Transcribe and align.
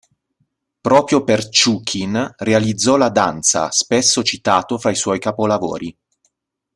Proprio 0.81 1.23
per 1.23 1.43
Ščukin 1.47 2.33
realizzò 2.39 2.97
"La 2.97 3.09
danza", 3.09 3.69
spesso 3.69 4.23
citato 4.23 4.79
fra 4.79 4.89
i 4.89 4.95
suoi 4.95 5.19
capolavori. 5.19 5.95